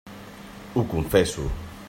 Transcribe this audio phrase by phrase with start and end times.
[0.73, 1.43] Ho confesso.